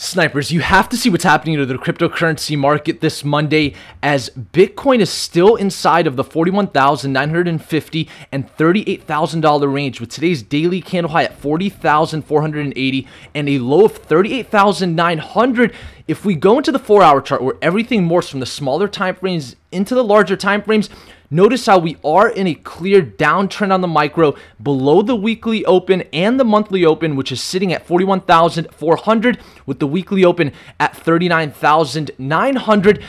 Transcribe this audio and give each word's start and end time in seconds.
Snipers, 0.00 0.52
you 0.52 0.60
have 0.60 0.88
to 0.90 0.96
see 0.96 1.10
what's 1.10 1.24
happening 1.24 1.56
to 1.56 1.66
the 1.66 1.74
cryptocurrency 1.74 2.56
market 2.56 3.00
this 3.00 3.24
Monday 3.24 3.74
as 4.00 4.30
Bitcoin 4.30 5.00
is 5.00 5.10
still 5.10 5.56
inside 5.56 6.06
of 6.06 6.14
the 6.14 6.22
41,950 6.22 8.08
and 8.30 8.56
$38,000 8.56 9.74
range 9.74 10.00
with 10.00 10.10
today's 10.10 10.40
daily 10.40 10.80
candle 10.80 11.10
high 11.10 11.24
at 11.24 11.36
40,480 11.40 13.08
and 13.34 13.48
a 13.48 13.58
low 13.58 13.86
of 13.86 13.96
38,900. 13.96 15.74
If 16.08 16.24
we 16.24 16.34
go 16.34 16.58
into 16.58 16.72
the 16.72 16.80
4-hour 16.80 17.20
chart 17.20 17.42
where 17.42 17.56
everything 17.62 18.08
morphs 18.08 18.30
from 18.30 18.40
the 18.40 18.46
smaller 18.46 18.88
time 18.88 19.14
frames 19.14 19.54
into 19.70 19.94
the 19.94 20.02
larger 20.02 20.36
time 20.36 20.62
frames, 20.62 20.90
Notice 21.30 21.66
how 21.66 21.78
we 21.78 21.98
are 22.02 22.30
in 22.30 22.46
a 22.46 22.54
clear 22.54 23.02
downtrend 23.02 23.70
on 23.70 23.82
the 23.82 23.88
micro 23.88 24.34
below 24.62 25.02
the 25.02 25.14
weekly 25.14 25.62
open 25.66 26.04
and 26.10 26.40
the 26.40 26.44
monthly 26.44 26.86
open, 26.86 27.16
which 27.16 27.30
is 27.30 27.42
sitting 27.42 27.70
at 27.70 27.86
41,400 27.86 29.38
with 29.66 29.78
the 29.78 29.86
weekly 29.86 30.24
open 30.24 30.52
at 30.80 30.96
39,900. 30.96 33.04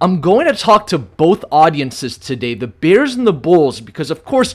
I'm 0.00 0.22
going 0.22 0.46
to 0.46 0.54
talk 0.54 0.86
to 0.88 0.98
both 0.98 1.44
audiences 1.52 2.16
today, 2.16 2.54
the 2.54 2.66
Bears 2.66 3.16
and 3.16 3.26
the 3.26 3.34
Bulls, 3.34 3.82
because 3.82 4.10
of 4.10 4.24
course, 4.24 4.54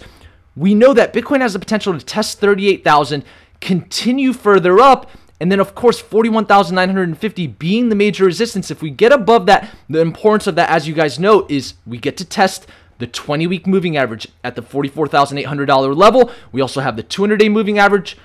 we 0.55 0.73
know 0.73 0.95
that 0.95 1.13
Bitcoin 1.13 1.41
has 1.41 1.53
the 1.53 1.59
potential 1.59 1.97
to 1.97 2.03
test 2.03 2.39
38,000, 2.39 3.23
continue 3.59 4.33
further 4.33 4.79
up, 4.79 5.07
and 5.41 5.51
then, 5.51 5.59
of 5.59 5.73
course, 5.73 5.99
41,950 5.99 7.47
being 7.47 7.89
the 7.89 7.95
major 7.95 8.25
resistance. 8.25 8.69
If 8.69 8.83
we 8.83 8.91
get 8.91 9.11
above 9.11 9.47
that, 9.47 9.73
the 9.89 9.99
importance 9.99 10.45
of 10.45 10.53
that, 10.53 10.69
as 10.69 10.87
you 10.87 10.93
guys 10.93 11.17
know, 11.17 11.47
is 11.49 11.73
we 11.87 11.97
get 11.97 12.15
to 12.17 12.25
test 12.25 12.67
the 12.99 13.07
20 13.07 13.47
week 13.47 13.65
moving 13.65 13.97
average 13.97 14.27
at 14.43 14.55
the 14.55 14.61
$44,800 14.61 15.97
level. 15.97 16.29
We 16.51 16.61
also 16.61 16.81
have 16.81 16.95
the 16.95 17.01
200 17.01 17.37
day 17.37 17.49
moving 17.49 17.79
average. 17.79 18.19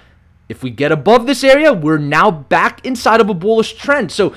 If 0.51 0.63
we 0.63 0.69
get 0.69 0.93
above 0.93 1.27
this 1.27 1.43
area, 1.43 1.73
we're 1.73 1.97
now 1.97 2.31
back 2.31 2.85
inside 2.85 3.23
of 3.23 3.31
a 3.31 3.35
bullish 3.35 3.77
trend. 3.77 4.13
So 4.13 4.35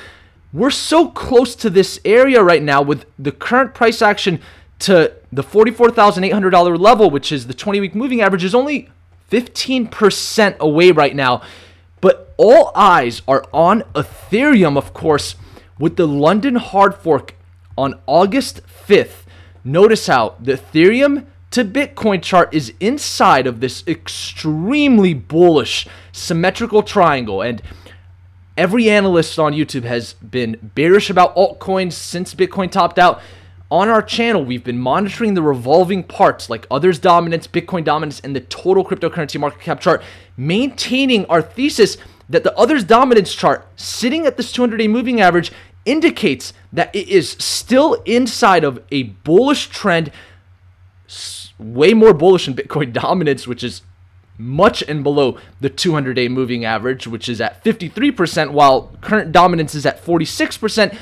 we're 0.53 0.71
so 0.71 1.09
close 1.09 1.55
to 1.55 1.69
this 1.69 1.99
area 2.05 2.41
right 2.41 2.63
now 2.63 2.81
with 2.81 3.05
the 3.19 3.33
current 3.33 3.73
price 3.73 4.01
action 4.01 4.39
to 4.79 5.11
the 5.33 5.43
$44,800 5.43 6.79
level, 6.79 7.09
which 7.09 7.33
is 7.33 7.47
the 7.47 7.53
20 7.53 7.81
week 7.81 7.93
moving 7.93 8.21
average, 8.21 8.45
is 8.45 8.55
only 8.55 8.89
15% 9.29 10.57
away 10.59 10.91
right 10.91 11.13
now. 11.13 11.41
But 12.01 12.33
all 12.37 12.71
eyes 12.75 13.21
are 13.27 13.45
on 13.53 13.81
Ethereum, 13.93 14.77
of 14.77 14.93
course, 14.93 15.35
with 15.77 15.95
the 15.95 16.07
London 16.07 16.55
hard 16.55 16.95
fork 16.95 17.35
on 17.77 17.99
August 18.05 18.61
5th. 18.87 19.25
Notice 19.63 20.07
how 20.07 20.35
the 20.39 20.53
Ethereum 20.53 21.25
to 21.51 21.65
Bitcoin 21.65 22.21
chart 22.21 22.53
is 22.53 22.73
inside 22.79 23.47
of 23.47 23.59
this 23.59 23.83
extremely 23.87 25.13
bullish 25.13 25.87
symmetrical 26.11 26.83
triangle. 26.83 27.41
And 27.41 27.61
every 28.57 28.89
analyst 28.89 29.39
on 29.39 29.53
YouTube 29.53 29.83
has 29.83 30.13
been 30.13 30.71
bearish 30.75 31.09
about 31.09 31.35
altcoins 31.35 31.93
since 31.93 32.35
Bitcoin 32.35 32.71
topped 32.71 32.99
out. 32.99 33.21
On 33.71 33.87
our 33.87 34.01
channel, 34.01 34.43
we've 34.43 34.63
been 34.63 34.79
monitoring 34.79 35.35
the 35.35 35.43
revolving 35.43 36.03
parts 36.03 36.49
like 36.49 36.65
others 36.71 36.97
dominance, 36.97 37.47
Bitcoin 37.47 37.83
dominance, 37.83 38.19
and 38.19 38.35
the 38.35 38.41
total 38.41 38.83
cryptocurrency 38.83 39.39
market 39.39 39.61
cap 39.61 39.79
chart, 39.79 40.01
maintaining 40.35 41.25
our 41.27 41.41
thesis 41.41 41.97
that 42.27 42.43
the 42.43 42.55
others 42.57 42.83
dominance 42.83 43.33
chart 43.33 43.67
sitting 43.75 44.25
at 44.25 44.37
this 44.37 44.51
200 44.51 44.77
day 44.77 44.87
moving 44.87 45.21
average 45.21 45.51
indicates 45.85 46.53
that 46.73 46.93
it 46.95 47.07
is 47.09 47.31
still 47.31 47.93
inside 48.05 48.63
of 48.63 48.83
a 48.91 49.03
bullish 49.03 49.67
trend, 49.69 50.11
way 51.59 51.93
more 51.93 52.13
bullish 52.13 52.45
than 52.45 52.55
Bitcoin 52.55 52.91
dominance, 52.93 53.47
which 53.47 53.63
is 53.63 53.83
much 54.39 54.81
and 54.87 55.03
below 55.03 55.37
the 55.61 55.69
200 55.69 56.15
day 56.15 56.27
moving 56.27 56.65
average, 56.65 57.05
which 57.05 57.29
is 57.29 57.39
at 57.39 57.63
53%, 57.63 58.51
while 58.51 58.95
current 59.01 59.31
dominance 59.31 59.75
is 59.75 59.85
at 59.85 60.03
46%. 60.03 60.97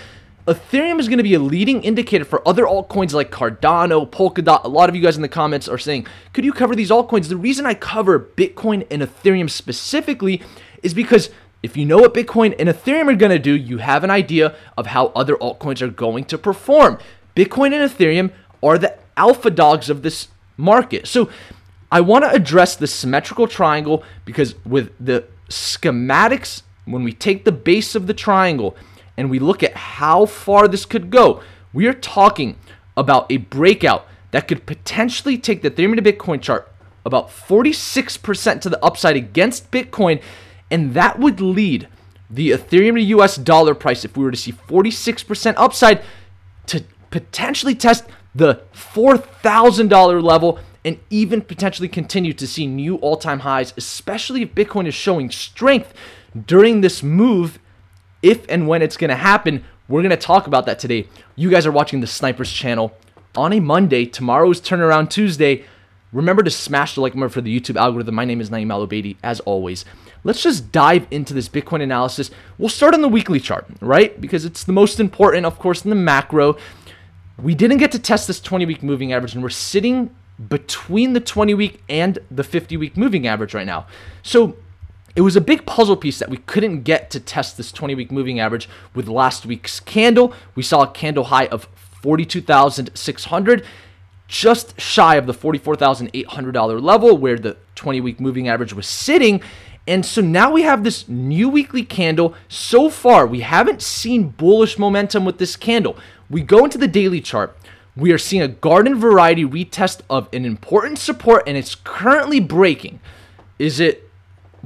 Ethereum 0.47 0.97
is 0.97 1.09
going 1.09 1.17
to 1.17 1.23
be 1.23 1.33
a 1.33 1.39
leading 1.39 1.83
indicator 1.83 2.23
for 2.23 2.47
other 2.47 2.63
altcoins 2.63 3.11
like 3.11 3.29
Cardano, 3.29 4.09
Polkadot. 4.09 4.63
A 4.63 4.69
lot 4.69 4.87
of 4.87 4.95
you 4.95 5.01
guys 5.01 5.17
in 5.17 5.21
the 5.21 5.27
comments 5.27 5.67
are 5.67 5.77
saying, 5.77 6.07
could 6.31 6.45
you 6.45 6.53
cover 6.53 6.73
these 6.73 6.89
altcoins? 6.89 7.27
The 7.27 7.35
reason 7.35 7.65
I 7.65 7.73
cover 7.73 8.17
Bitcoin 8.17 8.87
and 8.89 9.01
Ethereum 9.01 9.49
specifically 9.49 10.41
is 10.81 10.93
because 10.93 11.29
if 11.61 11.75
you 11.75 11.85
know 11.85 11.97
what 11.97 12.13
Bitcoin 12.13 12.55
and 12.57 12.69
Ethereum 12.69 13.11
are 13.11 13.17
going 13.17 13.31
to 13.31 13.39
do, 13.39 13.53
you 13.53 13.79
have 13.79 14.05
an 14.05 14.09
idea 14.09 14.55
of 14.77 14.87
how 14.87 15.07
other 15.07 15.35
altcoins 15.35 15.81
are 15.81 15.89
going 15.89 16.23
to 16.25 16.37
perform. 16.37 16.97
Bitcoin 17.35 17.73
and 17.73 17.91
Ethereum 17.91 18.31
are 18.63 18.77
the 18.77 18.97
alpha 19.17 19.49
dogs 19.49 19.89
of 19.89 20.01
this 20.01 20.29
market. 20.55 21.07
So 21.07 21.29
I 21.91 21.99
want 21.99 22.23
to 22.23 22.31
address 22.31 22.77
the 22.77 22.87
symmetrical 22.87 23.49
triangle 23.49 24.01
because 24.23 24.55
with 24.65 24.93
the 24.97 25.25
schematics, 25.49 26.61
when 26.85 27.03
we 27.03 27.11
take 27.11 27.43
the 27.43 27.51
base 27.51 27.95
of 27.95 28.07
the 28.07 28.13
triangle, 28.13 28.77
and 29.17 29.31
we 29.31 29.39
look 29.39 29.63
at 29.63 29.66
how 29.97 30.27
far 30.27 30.67
this 30.67 30.85
could 30.85 31.09
go, 31.09 31.41
we 31.73 31.87
are 31.87 31.93
talking 31.93 32.55
about 32.95 33.31
a 33.31 33.37
breakout 33.37 34.07
that 34.29 34.47
could 34.47 34.67
potentially 34.67 35.37
take 35.39 35.63
the 35.63 35.71
Ethereum 35.71 35.95
to 35.95 36.01
Bitcoin 36.01 36.39
chart 36.39 36.71
about 37.03 37.29
46% 37.29 38.61
to 38.61 38.69
the 38.69 38.83
upside 38.83 39.15
against 39.15 39.71
Bitcoin, 39.71 40.21
and 40.69 40.93
that 40.93 41.17
would 41.17 41.41
lead 41.41 41.87
the 42.29 42.51
Ethereum 42.51 42.95
to 42.95 43.01
US 43.17 43.37
dollar 43.37 43.73
price, 43.73 44.05
if 44.05 44.15
we 44.15 44.23
were 44.23 44.29
to 44.29 44.37
see 44.37 44.51
46% 44.51 45.55
upside, 45.57 46.03
to 46.67 46.83
potentially 47.09 47.73
test 47.73 48.05
the 48.35 48.61
$4,000 48.75 50.21
level 50.21 50.59
and 50.85 50.99
even 51.09 51.41
potentially 51.41 51.87
continue 51.87 52.33
to 52.33 52.45
see 52.45 52.67
new 52.67 52.97
all 52.97 53.17
time 53.17 53.39
highs, 53.39 53.73
especially 53.77 54.43
if 54.43 54.53
Bitcoin 54.53 54.85
is 54.85 54.93
showing 54.93 55.31
strength 55.31 55.91
during 56.45 56.81
this 56.81 57.01
move 57.01 57.57
if 58.21 58.45
and 58.49 58.67
when 58.67 58.81
it's 58.81 58.97
going 58.97 59.09
to 59.09 59.15
happen. 59.15 59.63
We're 59.89 60.01
going 60.01 60.09
to 60.09 60.17
talk 60.17 60.47
about 60.47 60.65
that 60.65 60.79
today. 60.79 61.07
You 61.35 61.49
guys 61.49 61.65
are 61.65 61.71
watching 61.71 62.01
the 62.01 62.07
Snipers 62.07 62.51
channel 62.51 62.97
on 63.35 63.53
a 63.53 63.61
Monday. 63.61 64.05
Tomorrow's 64.05 64.59
Turnaround 64.59 65.09
Tuesday. 65.09 65.63
Remember 66.11 66.43
to 66.43 66.51
smash 66.51 66.95
the 66.95 67.01
like 67.01 67.13
button 67.13 67.29
for 67.29 67.39
the 67.39 67.57
YouTube 67.57 67.77
algorithm. 67.77 68.15
My 68.15 68.25
name 68.25 68.41
is 68.41 68.49
Naeem 68.49 68.71
Al 68.71 69.15
as 69.23 69.39
always. 69.41 69.85
Let's 70.25 70.43
just 70.43 70.73
dive 70.73 71.07
into 71.09 71.33
this 71.33 71.47
Bitcoin 71.47 71.81
analysis. 71.81 72.31
We'll 72.57 72.69
start 72.69 72.93
on 72.93 73.01
the 73.01 73.07
weekly 73.07 73.39
chart, 73.39 73.65
right? 73.79 74.19
Because 74.19 74.43
it's 74.43 74.65
the 74.65 74.73
most 74.73 74.99
important, 74.99 75.45
of 75.45 75.57
course, 75.57 75.85
in 75.85 75.89
the 75.89 75.95
macro. 75.95 76.57
We 77.41 77.55
didn't 77.55 77.77
get 77.77 77.91
to 77.93 77.99
test 77.99 78.27
this 78.27 78.41
20 78.41 78.65
week 78.65 78.83
moving 78.83 79.13
average, 79.13 79.35
and 79.35 79.43
we're 79.43 79.49
sitting 79.49 80.13
between 80.49 81.13
the 81.13 81.19
20 81.19 81.53
week 81.53 81.81
and 81.87 82.19
the 82.29 82.43
50 82.43 82.75
week 82.77 82.97
moving 82.97 83.25
average 83.25 83.53
right 83.53 83.65
now. 83.65 83.87
So 84.21 84.57
it 85.17 85.21
was 85.21 85.35
a 85.35 85.41
big 85.41 85.65
puzzle 85.65 85.97
piece 85.97 86.19
that 86.19 86.29
we 86.29 86.37
couldn't 86.37 86.83
get 86.83 87.09
to 87.09 87.19
test 87.19 87.57
this 87.57 87.71
20 87.71 87.95
week 87.95 88.11
moving 88.11 88.39
average 88.39 88.69
with 88.93 89.07
last 89.07 89.47
week's 89.47 89.79
candle. 89.79 90.31
We 90.53 90.61
saw 90.61 90.83
a 90.83 90.91
candle 90.91 91.25
high 91.25 91.47
of 91.47 91.67
42,600, 92.03 93.65
just 94.27 94.79
shy 94.79 95.15
of 95.15 95.25
the 95.25 95.33
$44,800 95.33 96.81
level 96.83 97.17
where 97.17 97.39
the 97.39 97.57
20 97.73 97.99
week 97.99 98.19
moving 98.19 98.47
average 98.47 98.73
was 98.73 98.85
sitting. 98.85 99.41
And 99.87 100.05
so 100.05 100.21
now 100.21 100.51
we 100.51 100.61
have 100.61 100.83
this 100.83 101.09
new 101.09 101.49
weekly 101.49 101.83
candle. 101.83 102.35
So 102.47 102.87
far, 102.87 103.25
we 103.25 103.39
haven't 103.39 103.81
seen 103.81 104.29
bullish 104.29 104.77
momentum 104.77 105.25
with 105.25 105.39
this 105.39 105.55
candle. 105.55 105.97
We 106.29 106.43
go 106.43 106.63
into 106.63 106.77
the 106.77 106.87
daily 106.87 107.21
chart. 107.21 107.57
We 107.95 108.11
are 108.11 108.19
seeing 108.19 108.43
a 108.43 108.47
garden 108.47 108.99
variety 108.99 109.45
retest 109.45 110.01
of 110.11 110.29
an 110.31 110.45
important 110.45 110.99
support, 110.99 111.41
and 111.47 111.57
it's 111.57 111.73
currently 111.73 112.39
breaking. 112.39 112.99
Is 113.57 113.79
it 113.79 114.06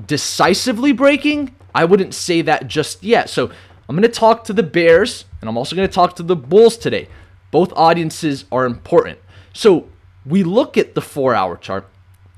decisively 0.06 0.92
breaking, 0.92 1.56
I 1.74 1.86
wouldn't 1.86 2.14
say 2.14 2.42
that 2.44 2.68
just 2.68 3.04
yet. 3.04 3.30
So 3.30 3.52
I'm 3.88 3.96
going 3.96 4.10
to 4.10 4.20
talk 4.20 4.44
to 4.46 4.54
the 4.54 4.64
Bears 4.64 5.26
and 5.40 5.50
I'm 5.50 5.58
also 5.58 5.76
going 5.76 5.88
to 5.88 5.94
talk 5.94 6.16
to 6.18 6.24
the 6.24 6.36
Bulls 6.36 6.78
today. 6.78 7.08
Both 7.52 7.74
audiences 7.76 8.46
are 8.52 8.66
important. 8.66 9.20
So 9.54 9.90
we 10.26 10.44
look 10.44 10.78
at 10.78 10.96
the 10.96 11.02
four 11.02 11.36
hour 11.36 11.58
chart 11.58 11.88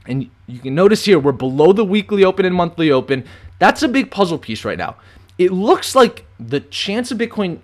and 0.08 0.30
you 0.48 0.60
can 0.60 0.76
notice 0.76 1.06
here 1.06 1.20
we're 1.20 1.32
below 1.32 1.72
the 1.72 1.86
weekly 1.86 2.24
open 2.24 2.46
and 2.46 2.56
monthly 2.56 2.92
open. 2.92 3.26
That's 3.60 3.84
a 3.84 3.88
big 3.88 4.12
puzzle 4.12 4.38
piece 4.38 4.66
right 4.66 4.78
now. 4.78 4.96
It 5.38 5.52
looks 5.52 5.96
like 5.96 6.26
the 6.40 6.60
chance 6.60 7.12
of 7.12 7.18
Bitcoin 7.18 7.60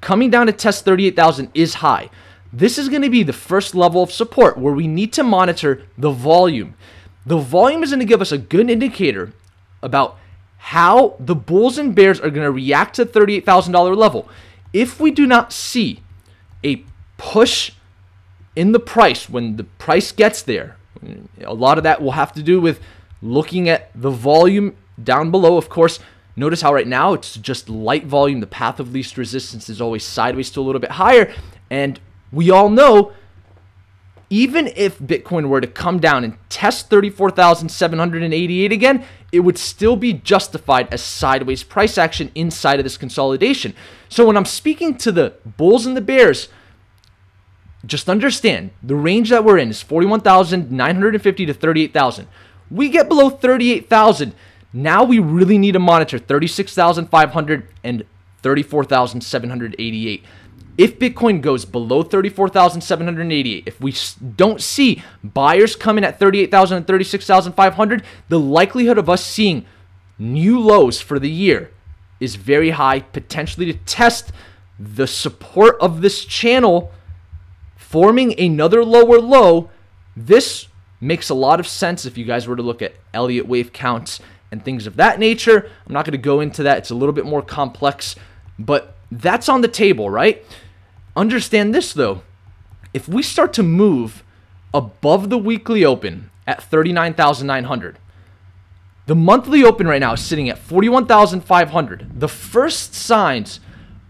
coming 0.00 0.30
down 0.30 0.46
to 0.46 0.52
test 0.52 0.84
38,000 0.84 1.50
is 1.54 1.74
high. 1.74 2.10
This 2.52 2.78
is 2.78 2.88
going 2.88 3.02
to 3.02 3.10
be 3.10 3.22
the 3.22 3.32
first 3.32 3.74
level 3.74 4.02
of 4.02 4.12
support 4.12 4.56
where 4.56 4.72
we 4.72 4.86
need 4.86 5.12
to 5.14 5.22
monitor 5.22 5.82
the 5.98 6.10
volume. 6.10 6.74
The 7.26 7.36
volume 7.36 7.82
is 7.82 7.90
going 7.90 8.00
to 8.00 8.06
give 8.06 8.22
us 8.22 8.32
a 8.32 8.38
good 8.38 8.70
indicator 8.70 9.32
about 9.82 10.16
how 10.58 11.16
the 11.18 11.34
Bulls 11.34 11.76
and 11.76 11.94
Bears 11.94 12.20
are 12.20 12.30
going 12.30 12.44
to 12.44 12.50
react 12.50 12.96
to 12.96 13.04
the 13.04 13.20
$38,000 13.20 13.96
level. 13.96 14.28
If 14.72 15.00
we 15.00 15.10
do 15.10 15.26
not 15.26 15.52
see 15.52 16.00
a 16.64 16.84
push 17.18 17.72
in 18.54 18.72
the 18.72 18.78
price 18.78 19.28
when 19.28 19.56
the 19.56 19.64
price 19.64 20.12
gets 20.12 20.42
there, 20.42 20.76
a 21.42 21.52
lot 21.52 21.78
of 21.78 21.84
that 21.84 22.00
will 22.00 22.12
have 22.12 22.32
to 22.32 22.42
do 22.42 22.60
with 22.60 22.80
looking 23.20 23.68
at 23.68 23.90
the 23.94 24.10
volume 24.10 24.76
down 25.02 25.30
below. 25.30 25.56
Of 25.56 25.68
course, 25.68 25.98
notice 26.36 26.62
how 26.62 26.72
right 26.72 26.86
now 26.86 27.12
it's 27.12 27.36
just 27.36 27.68
light 27.68 28.06
volume. 28.06 28.40
The 28.40 28.46
path 28.46 28.80
of 28.80 28.92
least 28.92 29.18
resistance 29.18 29.68
is 29.68 29.80
always 29.80 30.04
sideways 30.04 30.50
to 30.52 30.60
a 30.60 30.62
little 30.62 30.80
bit 30.80 30.92
higher. 30.92 31.34
And 31.70 32.00
we 32.32 32.50
all 32.50 32.70
know 32.70 33.12
even 34.28 34.68
if 34.74 34.98
Bitcoin 34.98 35.48
were 35.48 35.60
to 35.60 35.66
come 35.66 36.00
down 36.00 36.24
and 36.24 36.36
test 36.48 36.90
34,788 36.90 38.72
again, 38.72 39.04
it 39.30 39.40
would 39.40 39.58
still 39.58 39.96
be 39.96 40.12
justified 40.12 40.88
as 40.92 41.02
sideways 41.02 41.62
price 41.62 41.96
action 41.96 42.32
inside 42.34 42.80
of 42.80 42.84
this 42.84 42.96
consolidation. 42.96 43.74
So 44.08 44.26
when 44.26 44.36
I'm 44.36 44.44
speaking 44.44 44.96
to 44.98 45.12
the 45.12 45.34
bulls 45.44 45.86
and 45.86 45.96
the 45.96 46.00
bears, 46.00 46.48
just 47.84 48.08
understand 48.08 48.70
the 48.82 48.96
range 48.96 49.30
that 49.30 49.44
we're 49.44 49.58
in 49.58 49.70
is 49.70 49.82
41,950 49.82 51.46
to 51.46 51.54
38,000. 51.54 52.26
We 52.70 52.88
get 52.88 53.08
below 53.08 53.30
38,000. 53.30 54.34
Now 54.72 55.04
we 55.04 55.20
really 55.20 55.58
need 55.58 55.72
to 55.72 55.78
monitor 55.78 56.18
36,500 56.18 57.68
and 57.84 58.04
34,788 58.42 60.24
if 60.78 60.98
Bitcoin 60.98 61.40
goes 61.40 61.64
below 61.64 62.02
34,788, 62.02 63.64
if 63.66 63.80
we 63.80 63.94
don't 64.36 64.60
see 64.60 65.02
buyers 65.24 65.74
come 65.74 65.96
in 65.98 66.04
at 66.04 66.18
38,000 66.18 66.78
and 66.78 66.86
36,500, 66.86 68.02
the 68.28 68.38
likelihood 68.38 68.98
of 68.98 69.08
us 69.08 69.24
seeing 69.24 69.64
new 70.18 70.60
lows 70.60 71.00
for 71.00 71.18
the 71.18 71.30
year 71.30 71.70
is 72.20 72.36
very 72.36 72.70
high, 72.70 73.00
potentially 73.00 73.66
to 73.66 73.78
test 73.80 74.32
the 74.78 75.06
support 75.06 75.76
of 75.80 76.02
this 76.02 76.24
channel 76.24 76.92
forming 77.76 78.38
another 78.38 78.84
lower 78.84 79.18
low. 79.18 79.70
This 80.16 80.68
makes 81.00 81.28
a 81.28 81.34
lot 81.34 81.60
of 81.60 81.66
sense 81.66 82.04
if 82.04 82.18
you 82.18 82.24
guys 82.24 82.46
were 82.46 82.56
to 82.56 82.62
look 82.62 82.82
at 82.82 82.94
Elliott 83.14 83.46
wave 83.46 83.72
counts 83.72 84.20
and 84.50 84.64
things 84.64 84.86
of 84.86 84.96
that 84.96 85.18
nature. 85.18 85.70
I'm 85.86 85.92
not 85.92 86.04
going 86.04 86.12
to 86.12 86.18
go 86.18 86.40
into 86.40 86.62
that. 86.64 86.78
It's 86.78 86.90
a 86.90 86.94
little 86.94 87.12
bit 87.12 87.26
more 87.26 87.42
complex, 87.42 88.16
but 88.58 88.96
that's 89.10 89.48
on 89.48 89.60
the 89.60 89.68
table, 89.68 90.10
right? 90.10 90.44
Understand 91.16 91.74
this 91.74 91.92
though. 91.92 92.22
If 92.92 93.08
we 93.08 93.22
start 93.22 93.52
to 93.54 93.62
move 93.62 94.22
above 94.72 95.30
the 95.30 95.38
weekly 95.38 95.84
open 95.84 96.30
at 96.46 96.62
39,900, 96.62 97.98
the 99.06 99.14
monthly 99.14 99.64
open 99.64 99.86
right 99.86 100.00
now 100.00 100.12
is 100.12 100.20
sitting 100.20 100.48
at 100.48 100.58
41,500. 100.58 102.20
The 102.20 102.28
first 102.28 102.94
signs 102.94 103.60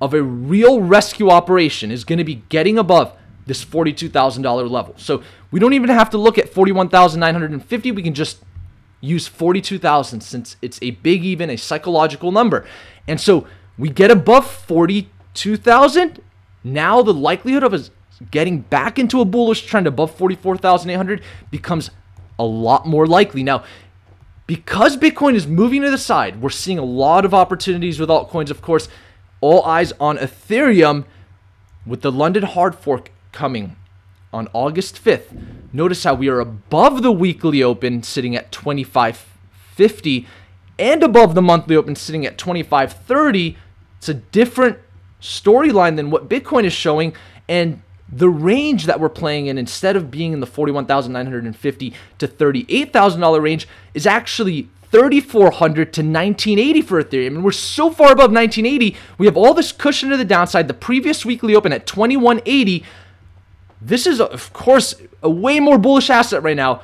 of 0.01 0.15
a 0.15 0.23
real 0.23 0.81
rescue 0.81 1.31
operation 1.31 1.91
is 1.91 2.05
going 2.05 2.19
to 2.19 2.25
be 2.25 2.43
getting 2.49 2.79
above 2.79 3.17
this 3.47 3.65
$42,000 3.65 4.69
level. 4.69 4.95
So 4.97 5.23
we 5.51 5.61
don't 5.61 5.75
even 5.75 5.91
have 5.91 6.11
to 6.11 6.19
look 6.19 6.39
at 6.39 6.49
41,950. 6.49 7.93
We 7.93 8.03
can 8.03 8.15
just 8.15 8.43
use 9.01 9.29
42,000 9.29 10.21
since 10.21 10.57
it's 10.61 10.79
a 10.83 10.91
big 10.91 11.25
even, 11.25 11.51
a 11.51 11.57
psychological 11.57 12.33
number. 12.33 12.67
And 13.07 13.21
so 13.21 13.47
we 13.79 13.89
get 13.89 14.11
above 14.11 14.51
42,000 14.51 16.21
now 16.73 17.03
the 17.03 17.15
likelihood 17.15 17.63
of 17.63 17.73
us 17.73 17.91
getting 18.31 18.61
back 18.61 18.99
into 18.99 19.21
a 19.21 19.25
bullish 19.25 19.67
trend 19.67 19.87
above 19.87 20.15
44,800 20.15 21.23
becomes 21.51 21.91
a 22.39 22.45
lot 22.45 22.87
more 22.87 23.07
likely. 23.07 23.43
Now, 23.43 23.65
because 24.47 24.97
Bitcoin 24.97 25.35
is 25.35 25.47
moving 25.47 25.83
to 25.83 25.91
the 25.91 25.99
side, 25.99 26.41
we're 26.41 26.51
seeing 26.51 26.79
a 26.79 26.85
lot 26.85 27.25
of 27.25 27.35
opportunities 27.35 27.99
with 27.99 28.09
altcoins, 28.09 28.51
of 28.51 28.63
course. 28.63 28.89
All 29.41 29.63
eyes 29.65 29.93
on 30.01 30.17
Ethereum 30.19 31.05
with 31.85 32.03
the 32.03 32.13
London 32.13 32.43
hard 32.45 32.75
fork 32.75 33.11
coming 33.33 33.77
on 34.33 34.49
August 34.53 35.03
5th. 35.03 35.73
Notice 35.73 36.05
how 36.05 36.15
we 36.15 36.29
are 36.29 36.41
above 36.41 37.03
the 37.03 37.13
weekly 37.13 37.63
open 37.63 38.03
sitting 38.03 38.35
at 38.35 38.51
2550 38.51 40.27
and 40.79 41.03
above 41.03 41.35
the 41.35 41.43
monthly 41.43 41.77
open 41.77 41.95
sitting 41.95 42.27
at 42.27 42.39
2530. 42.39 43.57
It's 43.99 44.09
a 44.09 44.15
different 44.15 44.79
storyline 45.27 45.97
than 45.97 46.11
what 46.11 46.29
Bitcoin 46.29 46.65
is 46.65 46.73
showing. 46.73 47.15
And 47.49 47.83
the 48.11 48.29
range 48.29 48.87
that 48.87 49.01
we're 49.01 49.09
playing 49.09 49.47
in, 49.47 49.59
instead 49.59 49.97
of 49.97 50.11
being 50.11 50.33
in 50.33 50.41
the 50.41 50.47
41,950 50.47 51.95
to 52.19 52.29
$38,000 52.29 53.43
range, 53.43 53.69
is 53.95 54.07
actually 54.07 54.69
3400 54.93 55.93
to 55.93 56.01
1980 56.01 56.83
for 56.83 57.03
Ethereum. 57.03 57.27
And 57.29 57.45
we're 57.45 57.53
so 57.53 57.91
far 57.91 58.13
above 58.13 58.33
1980, 58.33 58.97
we 59.19 59.27
have 59.27 59.37
all 59.37 59.53
this 59.53 59.73
cushion 59.73 60.11
to 60.11 60.17
the 60.17 60.25
downside. 60.25 60.69
The 60.69 60.75
previous 60.75 61.25
weekly 61.25 61.55
open 61.55 61.73
at 61.73 61.87
2180. 61.87 62.85
This 63.81 64.07
is, 64.07 64.21
of 64.21 64.53
course, 64.53 64.95
a 65.23 65.31
way 65.31 65.61
more 65.61 65.77
bullish 65.77 66.09
asset 66.09 66.43
right 66.43 66.57
now 66.57 66.83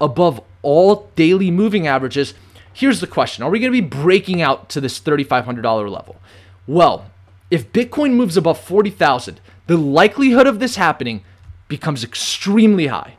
above 0.00 0.40
all 0.62 1.10
daily 1.16 1.50
moving 1.50 1.86
averages. 1.86 2.34
Here's 2.72 3.00
the 3.00 3.06
question 3.06 3.42
Are 3.42 3.50
we 3.50 3.58
going 3.58 3.72
to 3.72 3.80
be 3.80 3.86
breaking 3.86 4.42
out 4.42 4.68
to 4.70 4.80
this 4.80 5.00
$3,500 5.00 5.90
level? 5.90 6.16
Well, 6.66 7.10
if 7.52 7.70
Bitcoin 7.70 8.14
moves 8.14 8.38
above 8.38 8.58
40,000, 8.58 9.38
the 9.66 9.76
likelihood 9.76 10.46
of 10.46 10.58
this 10.58 10.76
happening 10.76 11.22
becomes 11.68 12.02
extremely 12.02 12.86
high. 12.86 13.16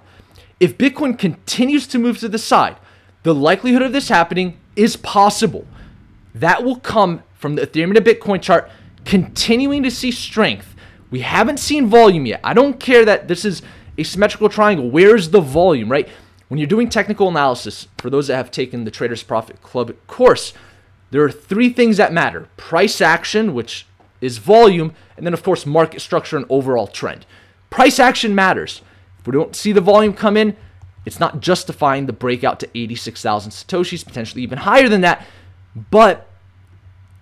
If 0.59 0.75
Bitcoin 0.75 1.19
continues 1.19 1.85
to 1.85 1.99
move 1.99 2.17
to 2.17 2.27
the 2.27 2.39
side, 2.39 2.77
the 3.21 3.35
likelihood 3.35 3.83
of 3.83 3.93
this 3.93 4.09
happening 4.09 4.57
is 4.75 4.97
possible. 4.97 5.67
That 6.33 6.63
will 6.63 6.77
come 6.77 7.21
from 7.35 7.53
the 7.53 7.67
Ethereum 7.67 7.93
to 7.93 8.01
Bitcoin 8.01 8.41
chart 8.41 8.71
continuing 9.05 9.83
to 9.83 9.91
see 9.91 10.09
strength. 10.09 10.75
We 11.11 11.19
haven't 11.19 11.59
seen 11.59 11.85
volume 11.85 12.25
yet. 12.25 12.39
I 12.43 12.55
don't 12.55 12.79
care 12.79 13.05
that 13.05 13.27
this 13.27 13.45
is 13.45 13.61
a 13.99 14.03
symmetrical 14.03 14.49
triangle. 14.49 14.89
Where's 14.89 15.29
the 15.29 15.41
volume, 15.41 15.91
right? 15.91 16.09
When 16.47 16.57
you're 16.57 16.65
doing 16.65 16.89
technical 16.89 17.27
analysis, 17.27 17.87
for 17.99 18.09
those 18.09 18.29
that 18.29 18.37
have 18.37 18.49
taken 18.49 18.83
the 18.83 18.89
Traders 18.89 19.21
Profit 19.21 19.61
Club 19.61 19.93
course, 20.07 20.53
there 21.11 21.21
are 21.21 21.31
three 21.31 21.69
things 21.69 21.97
that 21.97 22.11
matter 22.11 22.47
price 22.57 22.99
action, 22.99 23.53
which 23.53 23.85
is 24.23 24.37
volume, 24.37 24.93
and 25.17 25.25
then, 25.25 25.33
of 25.33 25.43
course, 25.43 25.65
market 25.65 26.01
structure 26.01 26.37
and 26.37 26.45
overall 26.49 26.87
trend. 26.87 27.25
Price 27.69 27.99
action 27.99 28.33
matters. 28.33 28.81
If 29.19 29.27
we 29.27 29.33
don't 29.33 29.55
see 29.55 29.71
the 29.71 29.81
volume 29.81 30.13
come 30.13 30.37
in, 30.37 30.55
it's 31.05 31.19
not 31.19 31.41
justifying 31.41 32.05
the 32.05 32.13
breakout 32.13 32.59
to 32.61 32.69
86,000 32.73 33.51
Satoshis, 33.51 34.05
potentially 34.05 34.43
even 34.43 34.59
higher 34.59 34.87
than 34.87 35.01
that. 35.01 35.25
But 35.75 36.27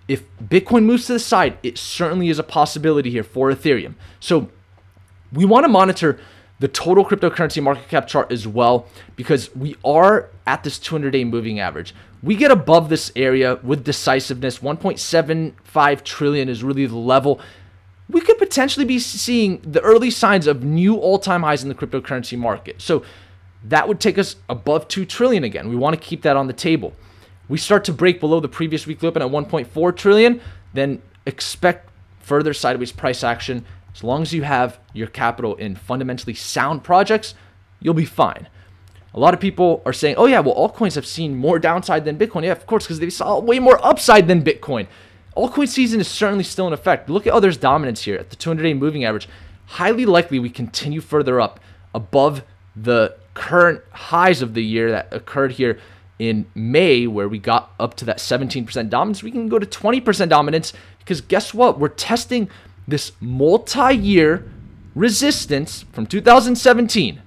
if 0.08 0.24
Bitcoin 0.40 0.84
moves 0.84 1.08
to 1.08 1.14
the 1.14 1.20
side, 1.20 1.58
it 1.64 1.78
certainly 1.78 2.30
is 2.30 2.38
a 2.38 2.44
possibility 2.44 3.10
here 3.10 3.24
for 3.24 3.52
Ethereum. 3.52 3.96
So 4.20 4.50
we 5.32 5.46
want 5.46 5.64
to 5.64 5.70
monitor 5.70 6.20
the 6.62 6.68
total 6.68 7.04
cryptocurrency 7.04 7.62
market 7.62 7.90
cap 7.90 8.08
chart 8.08 8.32
as 8.32 8.48
well 8.48 8.88
because 9.16 9.54
we 9.56 9.76
are 9.84 10.30
at 10.46 10.64
this 10.64 10.78
200 10.78 11.10
day 11.10 11.24
moving 11.24 11.60
average. 11.60 11.96
We 12.22 12.36
get 12.36 12.52
above 12.52 12.88
this 12.88 13.12
area 13.16 13.56
with 13.64 13.84
decisiveness. 13.84 14.60
1.75 14.60 16.04
trillion 16.04 16.50
is 16.50 16.64
really 16.64 16.86
the 16.86 16.96
level. 16.96 17.42
We 18.08 18.22
could 18.22 18.38
potentially 18.38 18.86
be 18.86 19.00
seeing 19.00 19.60
the 19.62 19.82
early 19.82 20.12
signs 20.12 20.46
of 20.46 20.64
new 20.64 20.98
all-time 20.98 21.42
highs 21.42 21.64
in 21.64 21.70
the 21.70 21.74
cryptocurrency 21.74 22.38
market. 22.38 22.80
So 22.80 23.04
that 23.64 23.88
would 23.88 24.00
take 24.00 24.20
us 24.20 24.36
above 24.48 24.88
2 24.88 25.06
trillion 25.06 25.44
again. 25.44 25.68
We 25.68 25.76
want 25.76 25.96
to 25.96 26.00
keep 26.00 26.22
that 26.22 26.38
on 26.38 26.46
the 26.46 26.54
table. 26.54 26.94
We 27.50 27.58
start 27.58 27.84
to 27.86 27.94
break 27.94 28.20
below 28.20 28.40
the 28.40 28.48
previous 28.48 28.86
weekly 28.86 29.08
open 29.08 29.24
at 29.24 29.30
1.4 29.30 29.98
trillion, 29.98 30.40
then 30.76 31.02
expect 31.26 31.90
further 32.20 32.54
sideways 32.54 32.92
price 32.92 33.24
action 33.24 33.66
as 33.94 34.04
long 34.04 34.22
as 34.22 34.34
you 34.34 34.44
have 34.44 34.80
your 34.94 35.08
capital 35.08 35.56
in 35.56 35.76
fundamentally 35.76 36.34
sound 36.34 36.84
projects, 36.84 37.34
you'll 37.80 37.94
be 37.94 38.06
fine. 38.06 38.48
A 39.14 39.20
lot 39.20 39.34
of 39.34 39.40
people 39.42 39.82
are 39.86 39.94
saying, 39.94 40.16
oh, 40.18 40.26
yeah, 40.26 40.40
well, 40.40 40.56
altcoins 40.56 40.96
have 40.96 41.06
seen 41.06 41.36
more 41.36 41.60
downside 41.60 42.06
than 42.06 42.18
Bitcoin. 42.18 42.44
Yeah, 42.44 42.54
of 42.54 42.66
course, 42.66 42.86
because 42.86 43.00
they 43.00 43.10
saw 43.10 43.40
way 43.40 43.60
more 43.60 43.84
upside 43.86 44.28
than 44.28 44.42
Bitcoin. 44.42 44.88
Altcoin 45.36 45.68
season 45.68 46.00
is 46.00 46.08
certainly 46.08 46.44
still 46.44 46.68
in 46.68 46.74
effect. 46.74 47.10
Look 47.10 47.28
at 47.28 47.34
others' 47.34 47.58
dominance 47.58 48.04
here 48.04 48.16
at 48.16 48.30
the 48.30 48.36
200 48.38 48.64
day 48.64 48.74
moving 48.74 49.04
average. 49.04 49.28
Highly 49.66 50.06
likely 50.06 50.40
we 50.40 50.50
continue 50.50 51.02
further 51.02 51.42
up 51.42 51.60
above 51.94 52.44
the 52.76 53.16
current 53.34 53.82
highs 53.92 54.42
of 54.42 54.54
the 54.54 54.64
year 54.64 54.92
that 54.92 55.14
occurred 55.14 55.54
here 55.54 55.80
in 56.20 56.46
May, 56.54 57.08
where 57.08 57.28
we 57.28 57.40
got 57.40 57.72
up 57.80 57.96
to 57.96 58.06
that 58.06 58.18
17% 58.18 58.90
dominance. 58.90 59.24
We 59.24 59.32
can 59.32 59.50
go 59.50 59.60
to 59.60 59.66
20% 59.66 60.30
dominance 60.30 60.74
because 61.00 61.20
guess 61.20 61.54
what? 61.54 61.80
We're 61.80 61.90
testing 61.90 62.50
this 62.88 63.12
multi 63.20 63.96
year 63.96 64.50
resistance 64.96 65.86
from 65.92 66.06
2017. 66.06 67.22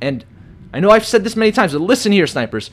And 0.00 0.24
I 0.72 0.80
know 0.80 0.90
I've 0.90 1.06
said 1.06 1.24
this 1.24 1.36
many 1.36 1.52
times, 1.52 1.72
but 1.72 1.80
listen 1.80 2.12
here, 2.12 2.26
snipers. 2.26 2.70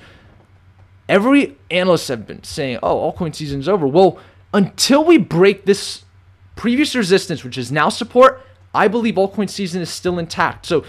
Every 1.07 1.57
analyst 1.69 2.07
have 2.07 2.25
been 2.25 2.43
saying, 2.43 2.79
oh, 2.81 3.11
altcoin 3.11 3.35
season's 3.35 3.67
over. 3.67 3.87
Well, 3.87 4.19
until 4.53 5.03
we 5.03 5.17
break 5.17 5.65
this 5.65 6.03
previous 6.55 6.95
resistance, 6.95 7.43
which 7.43 7.57
is 7.57 7.71
now 7.71 7.89
support, 7.89 8.41
I 8.73 8.87
believe 8.87 9.15
altcoin 9.15 9.49
season 9.49 9.81
is 9.81 9.89
still 9.89 10.19
intact. 10.19 10.65
So 10.65 10.83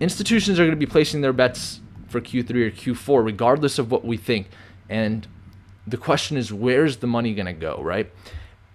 institutions 0.00 0.58
are 0.58 0.64
going 0.64 0.78
to 0.78 0.86
be 0.86 0.90
placing 0.90 1.20
their 1.20 1.32
bets 1.32 1.80
for 2.08 2.20
Q3 2.20 2.50
or 2.50 2.70
Q4, 2.70 3.24
regardless 3.24 3.78
of 3.78 3.90
what 3.90 4.04
we 4.04 4.16
think. 4.16 4.48
And 4.88 5.26
the 5.86 5.96
question 5.96 6.36
is, 6.36 6.52
where's 6.52 6.98
the 6.98 7.06
money 7.06 7.34
going 7.34 7.46
to 7.46 7.52
go, 7.52 7.80
right? 7.82 8.10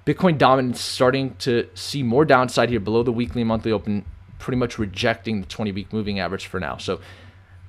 Bitcoin 0.05 0.37
dominance 0.37 0.79
starting 0.79 1.35
to 1.37 1.67
see 1.73 2.03
more 2.03 2.25
downside 2.25 2.69
here 2.69 2.79
below 2.79 3.01
the 3.01 3.11
weekly 3.11 3.41
and 3.41 3.47
monthly 3.47 3.71
open, 3.71 4.05
pretty 4.37 4.57
much 4.57 4.77
rejecting 4.77 5.41
the 5.41 5.47
20 5.47 5.71
week 5.71 5.91
moving 5.91 6.19
average 6.19 6.45
for 6.45 6.59
now. 6.59 6.77
So 6.77 6.99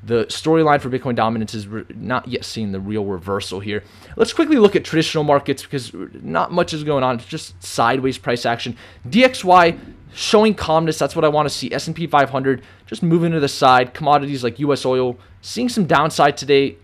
the 0.02 0.26
storyline 0.26 0.80
for 0.80 0.90
Bitcoin 0.90 1.16
dominance 1.16 1.54
is 1.54 1.66
not 1.94 2.28
yet 2.28 2.44
seeing 2.44 2.72
the 2.72 2.78
real 2.78 3.04
reversal 3.04 3.60
here. 3.60 3.82
Let's 4.16 4.32
quickly 4.32 4.58
look 4.58 4.76
at 4.76 4.84
traditional 4.84 5.24
markets 5.24 5.62
because 5.62 5.92
not 5.94 6.52
much 6.52 6.74
is 6.74 6.84
going 6.84 7.02
on. 7.02 7.16
It's 7.16 7.24
just 7.24 7.60
sideways 7.62 8.18
price 8.18 8.44
action. 8.44 8.76
DXY 9.08 9.78
showing 10.12 10.54
calmness. 10.54 10.98
That's 10.98 11.16
what 11.16 11.24
I 11.24 11.28
want 11.28 11.48
to 11.48 11.54
see. 11.54 11.72
S&P 11.72 12.06
500 12.06 12.62
just 12.86 13.02
moving 13.02 13.32
to 13.32 13.40
the 13.40 13.48
side. 13.48 13.94
Commodities 13.94 14.44
like 14.44 14.58
U.S. 14.60 14.84
oil 14.84 15.18
seeing 15.40 15.68
some 15.68 15.86
downside 15.86 16.36
today. 16.36 16.76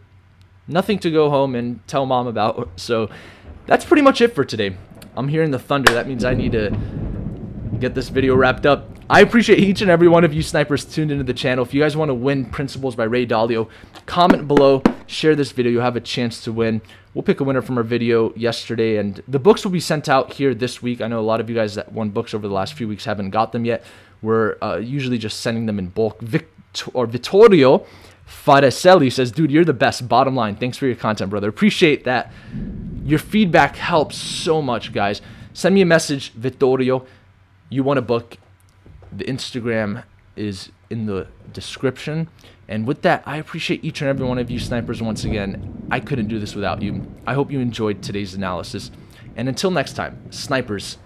Nothing 0.67 0.99
to 1.01 1.11
go 1.11 1.29
home 1.29 1.55
and 1.55 1.87
tell 1.87 2.07
mom 2.07 2.27
about. 2.27 2.71
So 2.77 3.11
that's 3.67 3.85
pretty 3.85 4.03
much 4.03 4.21
it 4.21 4.35
for 4.35 4.45
today. 4.45 4.77
I'm 5.17 5.29
hearing 5.29 5.51
the 5.51 5.59
thunder. 5.59 5.93
That 5.93 6.09
means 6.09 6.25
I 6.25 6.35
need 6.35 6.53
to 6.53 6.77
get 7.79 7.95
this 7.95 8.09
video 8.09 8.35
wrapped 8.35 8.67
up. 8.67 8.89
I 9.11 9.21
appreciate 9.21 9.59
each 9.59 9.83
and 9.83 9.91
every 9.91 10.09
one 10.09 10.25
of 10.25 10.33
you 10.33 10.43
snipers 10.43 10.85
tuned 10.85 11.11
into 11.11 11.25
the 11.25 11.35
channel. 11.35 11.65
If 11.65 11.75
you 11.75 11.83
guys 11.83 11.97
want 11.97 12.09
to 12.09 12.15
win 12.15 12.47
Principles 12.47 12.97
by 12.97 13.05
Ray 13.05 13.27
Dalio, 13.27 13.69
comment 14.07 14.49
below, 14.49 14.83
share 15.07 15.35
this 15.35 15.53
video. 15.53 15.71
You'll 15.73 15.83
have 15.83 15.97
a 15.97 16.01
chance 16.01 16.43
to 16.45 16.53
win. 16.53 16.81
We'll 17.13 17.23
pick 17.23 17.41
a 17.41 17.45
winner 17.45 17.61
from 17.61 17.77
our 17.77 17.85
video 17.85 18.33
yesterday, 18.35 18.97
and 18.97 19.23
the 19.29 19.39
books 19.39 19.65
will 19.65 19.73
be 19.73 19.81
sent 19.81 20.09
out 20.09 20.33
here 20.33 20.55
this 20.55 20.81
week. 20.81 21.03
I 21.03 21.09
know 21.09 21.21
a 21.21 21.21
lot 21.21 21.41
of 21.41 21.51
you 21.51 21.57
guys 21.57 21.75
that 21.75 21.93
won 21.93 22.09
books 22.09 22.33
over 22.33 22.49
the 22.49 22.55
last 22.55 22.73
few 22.73 22.89
weeks 22.89 23.05
haven't 23.05 23.31
got 23.31 23.53
them 23.53 23.67
yet. 23.67 23.85
We're 24.23 24.57
uh, 24.63 24.77
usually 24.77 25.19
just 25.19 25.41
sending 25.41 25.67
them 25.67 25.79
in 25.79 25.89
bulk. 25.89 26.21
Vic- 26.21 26.49
or 26.95 27.07
Vittorio 27.07 27.85
Faracelli 28.27 29.13
says, 29.13 29.31
dude, 29.31 29.51
you're 29.51 29.65
the 29.65 29.75
best. 29.75 30.09
Bottom 30.09 30.35
line, 30.35 30.57
thanks 30.57 30.79
for 30.79 30.87
your 30.87 30.97
content, 30.97 31.31
brother. 31.31 31.49
Appreciate 31.49 32.05
that. 32.05 32.33
Your 33.05 33.19
feedback 33.19 33.77
helps 33.77 34.17
so 34.17 34.63
much, 34.63 34.93
guys. 34.93 35.21
Send 35.53 35.75
me 35.75 35.83
a 35.83 35.87
message, 35.87 36.33
Vittorio. 36.33 37.07
You 37.69 37.83
want 37.83 37.99
a 37.99 38.03
book 38.03 38.39
the 39.13 39.25
Instagram 39.25 40.05
is 40.37 40.71
in 40.89 41.07
the 41.07 41.27
description. 41.53 42.29
And 42.69 42.87
with 42.87 43.03
that, 43.03 43.23
I 43.27 43.37
appreciate 43.37 43.85
each 43.85 44.01
and 44.01 44.09
every 44.09 44.27
one 44.27 44.39
of 44.39 44.51
you 44.51 44.59
snipers 44.59 45.03
once 45.03 45.25
again. 45.25 45.87
I 45.91 46.01
couldn't 46.01 46.29
do 46.29 46.39
this 46.39 46.55
without 46.55 46.81
you. 46.81 47.07
I 47.27 47.35
hope 47.35 47.53
you 47.53 47.61
enjoyed 47.61 48.03
today's 48.03 48.35
analysis. 48.35 48.91
And 49.37 49.49
until 49.49 49.71
next 49.71 49.95
time, 49.95 50.31
snipers, 50.31 50.99